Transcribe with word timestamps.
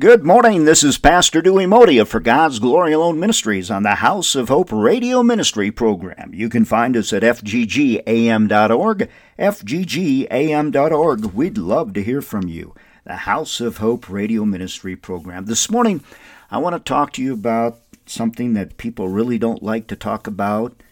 Good 0.00 0.24
morning. 0.24 0.64
This 0.64 0.82
is 0.82 0.96
Pastor 0.96 1.42
Dewey 1.42 1.66
Modia 1.66 2.06
for 2.06 2.20
God's 2.20 2.58
Glory 2.58 2.94
Alone 2.94 3.20
Ministries 3.20 3.70
on 3.70 3.82
the 3.82 3.96
House 3.96 4.34
of 4.34 4.48
Hope 4.48 4.72
Radio 4.72 5.22
Ministry 5.22 5.70
program. 5.70 6.32
You 6.32 6.48
can 6.48 6.64
find 6.64 6.96
us 6.96 7.12
at 7.12 7.22
fggam.org, 7.22 9.10
fggam.org. 9.38 11.24
We'd 11.26 11.58
love 11.58 11.92
to 11.92 12.02
hear 12.02 12.22
from 12.22 12.48
you. 12.48 12.74
The 13.04 13.16
House 13.16 13.60
of 13.60 13.76
Hope 13.76 14.08
Radio 14.08 14.46
Ministry 14.46 14.96
program. 14.96 15.44
This 15.44 15.70
morning, 15.70 16.02
I 16.50 16.56
want 16.56 16.76
to 16.76 16.80
talk 16.80 17.12
to 17.12 17.22
you 17.22 17.34
about 17.34 17.76
something 18.06 18.54
that 18.54 18.78
people 18.78 19.10
really 19.10 19.36
don't 19.36 19.62
like 19.62 19.86
to 19.88 19.96
talk 19.96 20.26
about, 20.26 20.82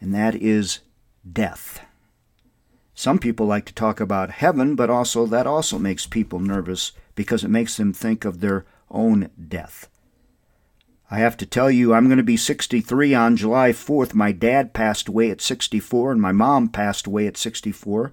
and 0.00 0.14
that 0.14 0.36
is 0.36 0.78
death. 1.28 1.80
Some 2.94 3.18
people 3.18 3.46
like 3.46 3.64
to 3.66 3.74
talk 3.74 4.00
about 4.00 4.30
heaven, 4.30 4.76
but 4.76 4.88
also 4.88 5.26
that 5.26 5.46
also 5.46 5.78
makes 5.78 6.06
people 6.06 6.38
nervous 6.38 6.92
because 7.14 7.42
it 7.42 7.48
makes 7.48 7.76
them 7.76 7.92
think 7.92 8.24
of 8.24 8.40
their 8.40 8.64
own 8.90 9.30
death. 9.48 9.88
I 11.10 11.18
have 11.18 11.36
to 11.38 11.46
tell 11.46 11.70
you, 11.70 11.92
I'm 11.92 12.06
going 12.06 12.18
to 12.18 12.22
be 12.24 12.36
63 12.36 13.14
on 13.14 13.36
July 13.36 13.70
4th. 13.70 14.14
My 14.14 14.32
dad 14.32 14.72
passed 14.72 15.08
away 15.08 15.30
at 15.30 15.40
64, 15.40 16.12
and 16.12 16.20
my 16.20 16.32
mom 16.32 16.68
passed 16.68 17.06
away 17.06 17.26
at 17.26 17.36
64. 17.36 18.12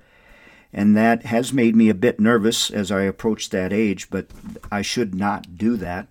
And 0.73 0.95
that 0.95 1.25
has 1.25 1.53
made 1.53 1.75
me 1.75 1.89
a 1.89 1.93
bit 1.93 2.19
nervous 2.19 2.69
as 2.69 2.91
I 2.91 3.03
approach 3.03 3.49
that 3.49 3.73
age, 3.73 4.09
but 4.09 4.27
I 4.71 4.81
should 4.81 5.15
not 5.15 5.57
do 5.57 5.77
that. 5.77 6.07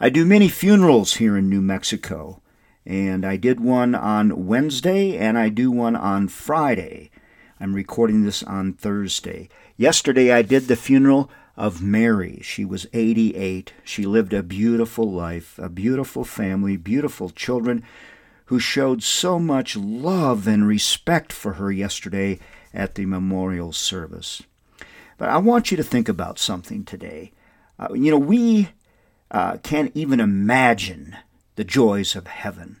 I 0.00 0.10
do 0.10 0.24
many 0.24 0.48
funerals 0.48 1.14
here 1.14 1.36
in 1.36 1.48
New 1.48 1.60
Mexico, 1.60 2.40
and 2.86 3.24
I 3.24 3.36
did 3.36 3.60
one 3.60 3.94
on 3.94 4.46
Wednesday 4.46 5.16
and 5.16 5.36
I 5.36 5.48
do 5.48 5.70
one 5.70 5.96
on 5.96 6.28
Friday. 6.28 7.10
I'm 7.60 7.74
recording 7.74 8.22
this 8.22 8.44
on 8.44 8.72
Thursday. 8.72 9.48
Yesterday 9.76 10.30
I 10.30 10.42
did 10.42 10.68
the 10.68 10.76
funeral 10.76 11.28
of 11.56 11.82
Mary. 11.82 12.38
She 12.40 12.64
was 12.64 12.86
88. 12.92 13.72
She 13.82 14.06
lived 14.06 14.32
a 14.32 14.44
beautiful 14.44 15.10
life, 15.10 15.58
a 15.58 15.68
beautiful 15.68 16.24
family, 16.24 16.76
beautiful 16.76 17.30
children 17.30 17.82
who 18.44 18.60
showed 18.60 19.02
so 19.02 19.40
much 19.40 19.76
love 19.76 20.46
and 20.46 20.68
respect 20.68 21.32
for 21.32 21.54
her 21.54 21.72
yesterday 21.72 22.38
at 22.72 22.94
the 22.94 23.06
memorial 23.06 23.72
service. 23.72 24.40
But 25.16 25.28
I 25.28 25.38
want 25.38 25.72
you 25.72 25.76
to 25.78 25.82
think 25.82 26.08
about 26.08 26.38
something 26.38 26.84
today. 26.84 27.32
Uh, 27.76 27.92
you 27.92 28.12
know, 28.12 28.18
we 28.18 28.68
uh, 29.32 29.56
can't 29.64 29.90
even 29.96 30.20
imagine 30.20 31.16
the 31.56 31.64
joys 31.64 32.14
of 32.14 32.28
heaven. 32.28 32.76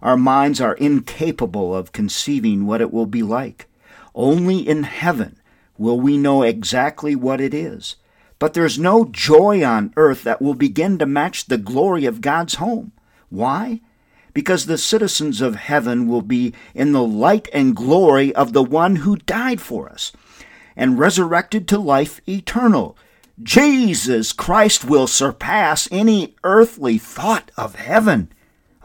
Our 0.00 0.16
minds 0.16 0.60
are 0.60 0.74
incapable 0.74 1.74
of 1.74 1.90
conceiving 1.90 2.64
what 2.64 2.80
it 2.80 2.92
will 2.92 3.06
be 3.06 3.24
like. 3.24 3.66
Only 4.14 4.66
in 4.66 4.84
heaven 4.84 5.40
will 5.78 6.00
we 6.00 6.16
know 6.16 6.42
exactly 6.42 7.14
what 7.14 7.40
it 7.40 7.54
is. 7.54 7.96
But 8.38 8.54
there's 8.54 8.78
no 8.78 9.04
joy 9.04 9.64
on 9.64 9.92
earth 9.96 10.22
that 10.24 10.40
will 10.40 10.54
begin 10.54 10.98
to 10.98 11.06
match 11.06 11.46
the 11.46 11.58
glory 11.58 12.06
of 12.06 12.20
God's 12.20 12.54
home. 12.54 12.92
Why? 13.28 13.80
Because 14.32 14.66
the 14.66 14.78
citizens 14.78 15.40
of 15.40 15.56
heaven 15.56 16.08
will 16.08 16.22
be 16.22 16.54
in 16.74 16.92
the 16.92 17.02
light 17.02 17.48
and 17.52 17.76
glory 17.76 18.34
of 18.34 18.52
the 18.52 18.62
one 18.62 18.96
who 18.96 19.16
died 19.16 19.60
for 19.60 19.88
us 19.88 20.12
and 20.76 20.98
resurrected 20.98 21.68
to 21.68 21.78
life 21.78 22.20
eternal. 22.28 22.96
Jesus 23.42 24.32
Christ 24.32 24.84
will 24.84 25.06
surpass 25.06 25.88
any 25.90 26.36
earthly 26.44 26.98
thought 26.98 27.50
of 27.56 27.74
heaven. 27.74 28.30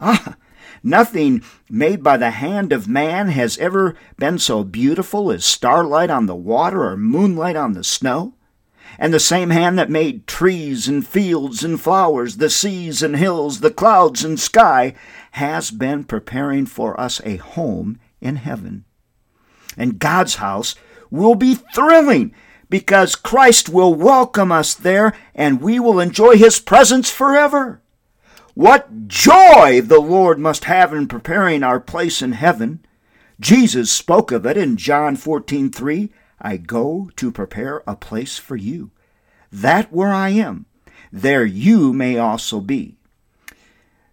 Ah, 0.00 0.36
nothing 0.82 1.42
made 1.70 2.02
by 2.02 2.16
the 2.16 2.30
hand 2.30 2.72
of 2.72 2.88
man 2.88 3.28
has 3.28 3.58
ever 3.58 3.94
been 4.18 4.38
so 4.38 4.64
beautiful 4.64 5.30
as 5.30 5.44
starlight 5.44 6.10
on 6.10 6.26
the 6.26 6.34
water 6.34 6.84
or 6.84 6.96
moonlight 6.96 7.56
on 7.56 7.72
the 7.72 7.84
snow 7.84 8.34
and 8.98 9.12
the 9.12 9.20
same 9.20 9.50
hand 9.50 9.78
that 9.78 9.90
made 9.90 10.26
trees 10.26 10.88
and 10.88 11.06
fields 11.06 11.62
and 11.62 11.80
flowers, 11.80 12.38
the 12.38 12.50
seas 12.50 13.02
and 13.02 13.16
hills, 13.16 13.60
the 13.60 13.70
clouds 13.70 14.24
and 14.24 14.40
sky, 14.40 14.94
has 15.32 15.70
been 15.70 16.04
preparing 16.04 16.66
for 16.66 16.98
us 16.98 17.20
a 17.24 17.36
home 17.36 17.98
in 18.20 18.36
heaven. 18.36 18.84
And 19.76 19.98
God's 19.98 20.36
house 20.36 20.74
will 21.10 21.34
be 21.34 21.54
thrilling 21.54 22.34
because 22.68 23.14
Christ 23.14 23.68
will 23.68 23.94
welcome 23.94 24.50
us 24.50 24.74
there 24.74 25.12
and 25.34 25.60
we 25.60 25.78
will 25.78 26.00
enjoy 26.00 26.36
his 26.36 26.58
presence 26.58 27.10
forever. 27.10 27.82
What 28.56 29.06
joy 29.06 29.82
the 29.82 30.00
Lord 30.00 30.38
must 30.38 30.64
have 30.64 30.94
in 30.94 31.08
preparing 31.08 31.62
our 31.62 31.78
place 31.78 32.22
in 32.22 32.32
heaven. 32.32 32.80
Jesus 33.38 33.92
spoke 33.92 34.32
of 34.32 34.46
it 34.46 34.56
in 34.56 34.78
John 34.78 35.14
14:3. 35.14 36.10
I 36.40 36.56
go 36.56 37.10
to 37.16 37.30
prepare 37.30 37.82
a 37.86 37.94
place 37.94 38.38
for 38.38 38.56
you, 38.56 38.92
that 39.52 39.92
where 39.92 40.08
I 40.10 40.30
am, 40.30 40.64
there 41.12 41.44
you 41.44 41.92
may 41.92 42.16
also 42.16 42.62
be. 42.62 42.96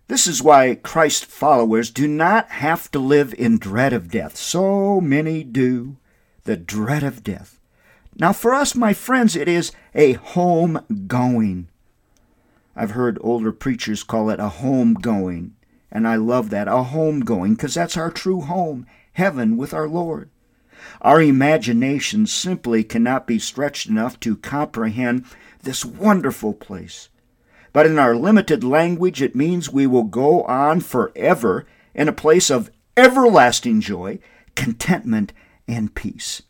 This 0.10 0.28
is 0.28 0.44
why 0.44 0.76
Christ 0.76 1.26
followers 1.26 1.90
do 1.90 2.06
not 2.06 2.50
have 2.50 2.92
to 2.92 3.00
live 3.00 3.34
in 3.38 3.58
dread 3.60 3.94
of 3.94 4.12
death. 4.12 4.36
So 4.36 5.00
many 5.00 5.46
do, 5.46 5.96
the 6.44 6.58
dread 6.58 7.04
of 7.04 7.24
death. 7.24 7.62
Now, 8.18 8.34
for 8.34 8.54
us, 8.54 8.76
my 8.76 8.92
friends, 8.92 9.38
it 9.38 9.48
is 9.48 9.72
a 9.96 10.14
home 10.14 10.82
going. 11.08 11.70
I've 12.76 12.92
heard 12.92 13.18
older 13.22 13.52
preachers 13.52 14.04
call 14.04 14.30
it 14.30 14.40
a 14.40 14.50
home 14.50 14.96
going, 14.96 15.56
and 15.92 16.08
I 16.08 16.16
love 16.16 16.50
that, 16.50 16.68
a 16.68 16.84
home 16.84 17.20
going, 17.20 17.54
because 17.54 17.76
that's 17.76 17.98
our 17.98 18.10
true 18.10 18.42
home, 18.42 18.88
heaven 19.14 19.58
with 19.58 19.74
our 19.74 19.88
Lord. 19.88 20.30
Our 21.02 21.22
imagination 21.22 22.26
simply 22.26 22.84
cannot 22.84 23.28
be 23.28 23.40
stretched 23.40 23.88
enough 23.88 24.20
to 24.22 24.38
comprehend 24.38 25.26
this 25.62 25.86
wonderful 25.86 26.54
place. 26.54 27.10
But 27.72 27.86
in 27.86 27.98
our 27.98 28.16
limited 28.16 28.64
language, 28.64 29.22
it 29.22 29.36
means 29.36 29.72
we 29.72 29.88
will 29.88 30.04
go 30.04 30.44
on 30.44 30.82
forever 30.82 31.66
in 31.94 32.08
a 32.08 32.14
place 32.14 32.50
of 32.50 32.72
everlasting 32.98 33.82
joy, 33.82 34.20
contentment, 34.56 35.34
and 35.68 35.94
peace. 35.96 36.42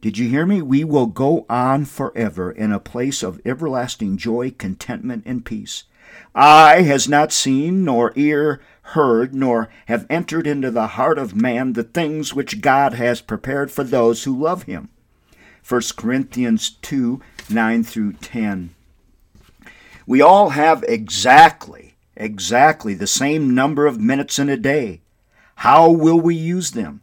Did 0.00 0.16
you 0.16 0.28
hear 0.28 0.46
me? 0.46 0.62
We 0.62 0.82
will 0.82 1.06
go 1.06 1.44
on 1.50 1.84
forever 1.84 2.50
in 2.50 2.72
a 2.72 2.80
place 2.80 3.22
of 3.22 3.40
everlasting 3.44 4.16
joy, 4.16 4.52
contentment, 4.52 5.24
and 5.26 5.44
peace. 5.44 5.84
Eye 6.34 6.82
has 6.82 7.06
not 7.06 7.32
seen, 7.32 7.84
nor 7.84 8.12
ear 8.16 8.60
heard, 8.82 9.34
nor 9.34 9.68
have 9.86 10.06
entered 10.08 10.46
into 10.46 10.70
the 10.70 10.88
heart 10.88 11.18
of 11.18 11.36
man 11.36 11.74
the 11.74 11.82
things 11.82 12.34
which 12.34 12.62
God 12.62 12.94
has 12.94 13.20
prepared 13.20 13.70
for 13.70 13.84
those 13.84 14.24
who 14.24 14.36
love 14.36 14.62
him. 14.62 14.88
1 15.68 15.82
Corinthians 15.96 16.70
2 16.70 17.20
9 17.50 17.84
through 17.84 18.14
10. 18.14 18.74
We 20.06 20.22
all 20.22 20.50
have 20.50 20.82
exactly, 20.88 21.94
exactly 22.16 22.94
the 22.94 23.06
same 23.06 23.54
number 23.54 23.86
of 23.86 24.00
minutes 24.00 24.38
in 24.38 24.48
a 24.48 24.56
day. 24.56 25.02
How 25.56 25.90
will 25.90 26.18
we 26.18 26.34
use 26.34 26.70
them? 26.70 27.02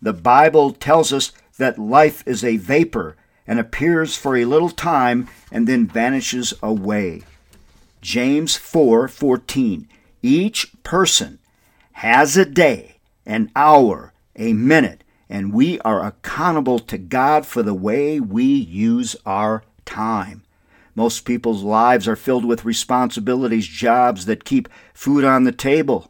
The 0.00 0.14
Bible 0.14 0.72
tells 0.72 1.12
us 1.12 1.32
that 1.60 1.78
life 1.78 2.22
is 2.26 2.42
a 2.42 2.56
vapor 2.56 3.16
and 3.46 3.58
appears 3.58 4.16
for 4.16 4.36
a 4.36 4.44
little 4.44 4.70
time 4.70 5.28
and 5.52 5.66
then 5.66 5.86
vanishes 5.86 6.52
away. 6.62 7.22
James 8.00 8.56
4:14 8.56 9.86
Each 10.22 10.72
person 10.82 11.38
has 11.92 12.36
a 12.36 12.44
day, 12.44 12.96
an 13.24 13.50
hour, 13.54 14.12
a 14.36 14.52
minute, 14.52 15.04
and 15.28 15.52
we 15.52 15.78
are 15.80 16.04
accountable 16.04 16.78
to 16.80 16.98
God 16.98 17.46
for 17.46 17.62
the 17.62 17.74
way 17.74 18.18
we 18.18 18.44
use 18.44 19.14
our 19.24 19.62
time. 19.84 20.42
Most 20.94 21.24
people's 21.24 21.62
lives 21.62 22.08
are 22.08 22.16
filled 22.16 22.44
with 22.44 22.64
responsibilities, 22.64 23.66
jobs 23.66 24.26
that 24.26 24.44
keep 24.44 24.68
food 24.92 25.24
on 25.24 25.44
the 25.44 25.52
table, 25.52 26.09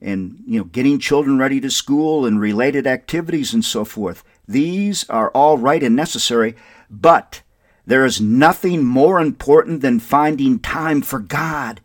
and 0.00 0.42
you 0.46 0.58
know, 0.58 0.64
getting 0.64 0.98
children 0.98 1.38
ready 1.38 1.60
to 1.60 1.70
school 1.70 2.26
and 2.26 2.40
related 2.40 2.86
activities 2.86 3.54
and 3.54 3.64
so 3.64 3.84
forth. 3.84 4.22
These 4.46 5.08
are 5.08 5.30
all 5.30 5.58
right 5.58 5.82
and 5.82 5.96
necessary, 5.96 6.54
but 6.90 7.42
there 7.86 8.04
is 8.04 8.20
nothing 8.20 8.84
more 8.84 9.20
important 9.20 9.80
than 9.80 10.00
finding 10.00 10.58
time 10.58 11.02
for 11.02 11.18
God. 11.18 11.80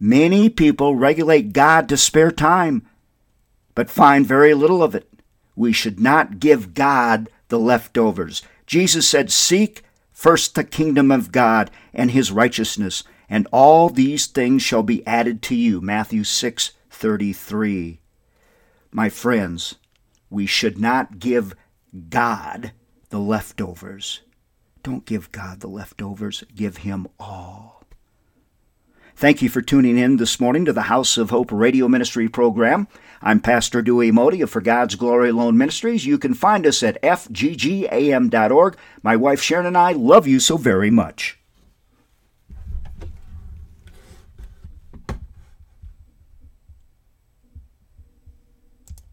Many 0.00 0.48
people 0.48 0.94
regulate 0.94 1.52
God 1.52 1.88
to 1.88 1.96
spare 1.96 2.30
time, 2.30 2.86
but 3.74 3.90
find 3.90 4.26
very 4.26 4.54
little 4.54 4.82
of 4.82 4.94
it. 4.94 5.08
We 5.54 5.72
should 5.72 6.00
not 6.00 6.38
give 6.38 6.74
God 6.74 7.30
the 7.48 7.58
leftovers. 7.58 8.42
Jesus 8.66 9.08
said, 9.08 9.30
Seek 9.30 9.82
first 10.12 10.54
the 10.54 10.64
kingdom 10.64 11.10
of 11.10 11.32
God 11.32 11.70
and 11.94 12.10
his 12.10 12.32
righteousness, 12.32 13.04
and 13.28 13.46
all 13.52 13.88
these 13.88 14.26
things 14.26 14.62
shall 14.62 14.82
be 14.82 15.06
added 15.06 15.42
to 15.42 15.54
you. 15.54 15.80
Matthew 15.80 16.24
6 16.24 16.72
33. 16.96 18.00
My 18.90 19.08
friends, 19.10 19.76
we 20.30 20.46
should 20.46 20.78
not 20.78 21.18
give 21.18 21.54
God 22.08 22.72
the 23.10 23.18
leftovers. 23.18 24.22
Don't 24.82 25.04
give 25.04 25.30
God 25.30 25.60
the 25.60 25.68
leftovers, 25.68 26.44
give 26.54 26.78
Him 26.78 27.06
all. 27.20 27.84
Thank 29.14 29.42
you 29.42 29.48
for 29.48 29.62
tuning 29.62 29.98
in 29.98 30.16
this 30.16 30.40
morning 30.40 30.64
to 30.64 30.72
the 30.72 30.82
House 30.82 31.18
of 31.18 31.30
Hope 31.30 31.52
radio 31.52 31.86
ministry 31.86 32.28
program. 32.28 32.88
I'm 33.22 33.40
Pastor 33.40 33.82
Dewey 33.82 34.10
Modia 34.10 34.48
for 34.48 34.60
God's 34.60 34.94
Glory 34.94 35.30
Alone 35.30 35.58
Ministries. 35.58 36.06
You 36.06 36.18
can 36.18 36.34
find 36.34 36.66
us 36.66 36.82
at 36.82 37.00
fggam.org. 37.02 38.76
My 39.02 39.16
wife 39.16 39.42
Sharon 39.42 39.66
and 39.66 39.76
I 39.76 39.92
love 39.92 40.26
you 40.26 40.40
so 40.40 40.56
very 40.56 40.90
much. 40.90 41.38